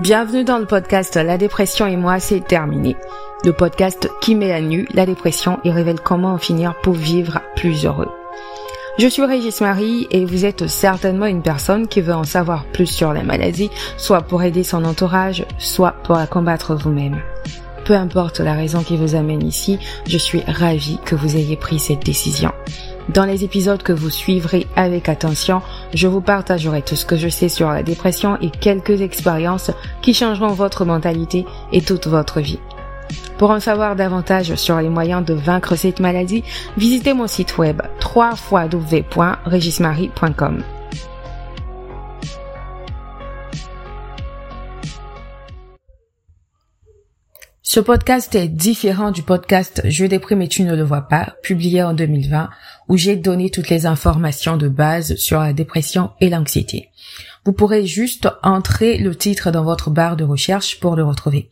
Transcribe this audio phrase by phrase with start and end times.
[0.00, 2.96] Bienvenue dans le podcast La dépression et moi, c'est terminé.
[3.44, 7.42] Le podcast qui met à nu la dépression et révèle comment en finir pour vivre
[7.54, 8.08] plus heureux.
[8.98, 12.86] Je suis Régis Marie et vous êtes certainement une personne qui veut en savoir plus
[12.86, 17.20] sur la maladie, soit pour aider son entourage, soit pour la combattre vous-même.
[17.90, 21.80] Peu importe la raison qui vous amène ici, je suis ravie que vous ayez pris
[21.80, 22.52] cette décision.
[23.08, 25.60] Dans les épisodes que vous suivrez avec attention,
[25.92, 29.72] je vous partagerai tout ce que je sais sur la dépression et quelques expériences
[30.02, 32.60] qui changeront votre mentalité et toute votre vie.
[33.38, 36.44] Pour en savoir davantage sur les moyens de vaincre cette maladie,
[36.76, 37.82] visitez mon site web
[38.14, 40.62] www.regismarie.com.
[47.72, 51.84] Ce podcast est différent du podcast Je déprime et tu ne le vois pas, publié
[51.84, 52.50] en 2020,
[52.88, 56.88] où j'ai donné toutes les informations de base sur la dépression et l'anxiété.
[57.44, 61.48] Vous pourrez juste entrer le titre dans votre barre de recherche pour le retrouver.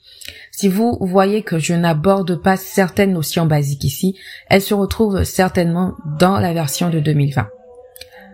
[0.50, 4.16] Si vous voyez que je n'aborde pas certaines notions basiques ici,
[4.50, 7.46] elles se retrouvent certainement dans la version de 2020.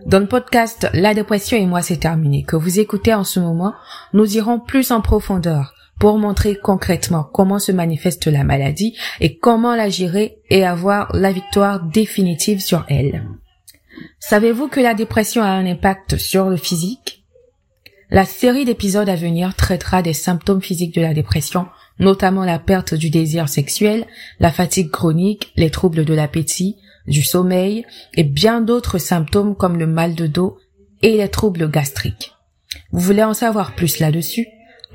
[0.06, 3.74] Dans le podcast La dépression et moi c'est terminé que vous écoutez en ce moment,
[4.14, 9.74] nous irons plus en profondeur pour montrer concrètement comment se manifeste la maladie et comment
[9.74, 13.24] la gérer et avoir la victoire définitive sur elle.
[14.18, 17.24] Savez-vous que la dépression a un impact sur le physique?
[18.10, 21.66] La série d'épisodes à venir traitera des symptômes physiques de la dépression,
[21.98, 24.06] notamment la perte du désir sexuel,
[24.40, 29.86] la fatigue chronique, les troubles de l'appétit, du sommeil et bien d'autres symptômes comme le
[29.86, 30.58] mal de dos
[31.02, 32.32] et les troubles gastriques.
[32.92, 34.46] Vous voulez en savoir plus là-dessus?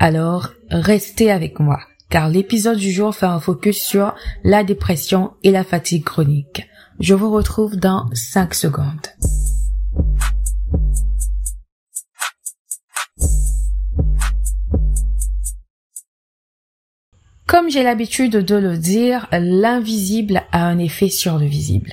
[0.02, 5.50] Alors, restez avec moi, car l'épisode du jour fait un focus sur la dépression et
[5.50, 6.66] la fatigue chronique.
[7.00, 8.86] Je vous retrouve dans 5 secondes.
[17.46, 21.92] Comme j'ai l'habitude de le dire, l'invisible a un effet sur le visible.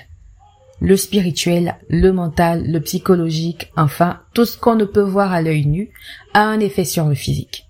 [0.79, 5.65] Le spirituel, le mental, le psychologique, enfin, tout ce qu'on ne peut voir à l'œil
[5.65, 5.89] nu
[6.33, 7.66] a un effet sur le physique.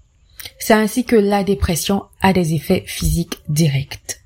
[0.59, 4.21] C'est ainsi que la dépression a des effets physiques directs.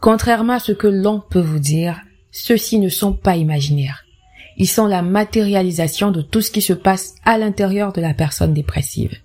[0.00, 2.00] Contrairement à ce que l'on peut vous dire,
[2.30, 4.04] ceux-ci ne sont pas imaginaires.
[4.56, 8.52] Ils sont la matérialisation de tout ce qui se passe à l'intérieur de la personne
[8.52, 9.16] dépressive.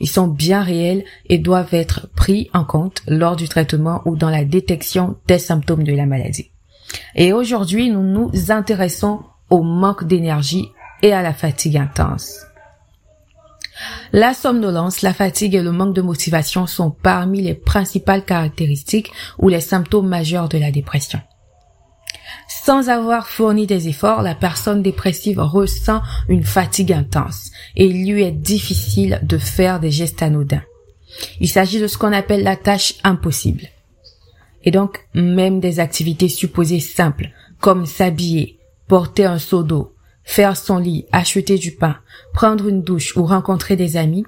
[0.00, 4.30] Ils sont bien réels et doivent être pris en compte lors du traitement ou dans
[4.30, 6.50] la détection des symptômes de la maladie.
[7.14, 9.20] Et aujourd'hui, nous nous intéressons
[9.50, 10.68] au manque d'énergie
[11.02, 12.40] et à la fatigue intense.
[14.12, 19.48] La somnolence, la fatigue et le manque de motivation sont parmi les principales caractéristiques ou
[19.48, 21.20] les symptômes majeurs de la dépression.
[22.48, 28.22] Sans avoir fourni des efforts, la personne dépressive ressent une fatigue intense et il lui
[28.22, 30.62] est difficile de faire des gestes anodins.
[31.40, 33.68] Il s'agit de ce qu'on appelle la tâche impossible.
[34.64, 39.94] Et donc, même des activités supposées simples, comme s'habiller, porter un seau d'eau,
[40.28, 41.96] faire son lit, acheter du pain,
[42.34, 44.26] prendre une douche ou rencontrer des amis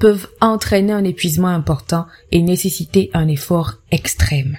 [0.00, 4.58] peuvent entraîner un épuisement important et nécessiter un effort extrême.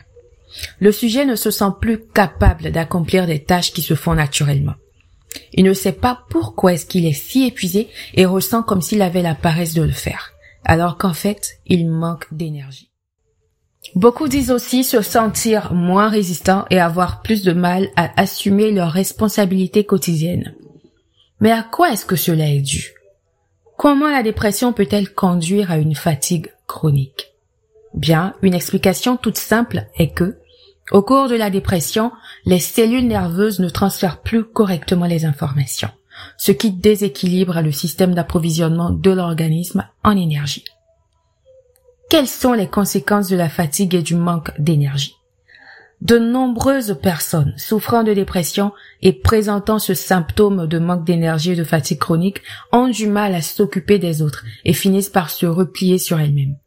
[0.80, 4.76] Le sujet ne se sent plus capable d'accomplir des tâches qui se font naturellement.
[5.54, 9.22] Il ne sait pas pourquoi est-ce qu'il est si épuisé et ressent comme s'il avait
[9.22, 10.32] la paresse de le faire,
[10.64, 12.92] alors qu'en fait, il manque d'énergie.
[13.94, 18.92] Beaucoup disent aussi se sentir moins résistants et avoir plus de mal à assumer leurs
[18.92, 20.56] responsabilités quotidiennes.
[21.40, 22.94] Mais à quoi est-ce que cela est dû?
[23.78, 27.34] Comment la dépression peut-elle conduire à une fatigue chronique?
[27.94, 30.38] Bien, une explication toute simple est que,
[30.92, 32.12] au cours de la dépression,
[32.46, 35.92] les cellules nerveuses ne transfèrent plus correctement les informations,
[36.38, 40.66] ce qui déséquilibre le système d'approvisionnement de l'organisme en énergie.
[42.10, 45.17] Quelles sont les conséquences de la fatigue et du manque d'énergie?
[46.02, 48.72] De nombreuses personnes souffrant de dépression
[49.02, 52.42] et présentant ce symptôme de manque d'énergie et de fatigue chronique
[52.72, 56.58] ont du mal à s'occuper des autres et finissent par se replier sur elles-mêmes.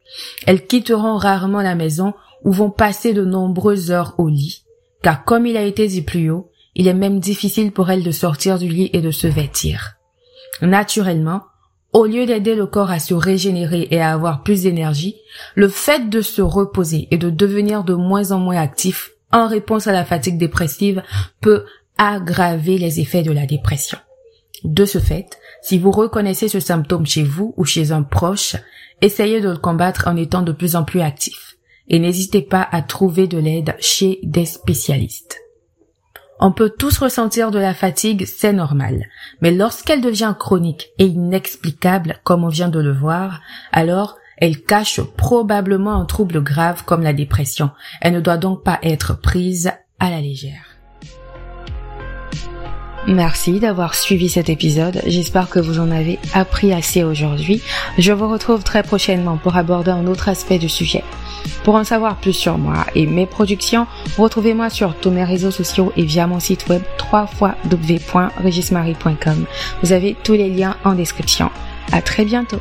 [0.47, 4.65] Elles quitteront rarement la maison ou vont passer de nombreuses heures au lit,
[5.03, 8.11] car comme il a été dit plus haut, il est même difficile pour elles de
[8.11, 9.95] sortir du lit et de se vêtir.
[10.61, 11.43] Naturellement,
[11.93, 15.17] au lieu d'aider le corps à se régénérer et à avoir plus d'énergie,
[15.55, 19.87] le fait de se reposer et de devenir de moins en moins actif en réponse
[19.87, 21.03] à la fatigue dépressive
[21.41, 21.65] peut
[21.99, 23.99] aggraver les effets de la dépression.
[24.65, 28.57] De ce fait, si vous reconnaissez ce symptôme chez vous ou chez un proche,
[29.01, 31.51] essayez de le combattre en étant de plus en plus actif
[31.91, 35.39] et n'hésitez pas à trouver de l'aide chez des spécialistes.
[36.39, 39.05] On peut tous ressentir de la fatigue, c'est normal.
[39.43, 43.43] Mais lorsqu'elle devient chronique et inexplicable, comme on vient de le voir,
[43.73, 47.71] alors Elle cache probablement un trouble grave comme la dépression.
[48.01, 50.71] Elle ne doit donc pas être prise à la légère.
[53.07, 55.01] Merci d'avoir suivi cet épisode.
[55.07, 57.63] J'espère que vous en avez appris assez aujourd'hui.
[57.99, 61.03] Je vous retrouve très prochainement pour aborder un autre aspect du sujet.
[61.65, 63.87] Pour en savoir plus sur moi et mes productions,
[64.19, 69.47] retrouvez-moi sur tous mes réseaux sociaux et via mon site web www.regismarie.com.
[69.83, 71.49] Vous avez tous les liens en description.
[71.93, 72.61] À très bientôt.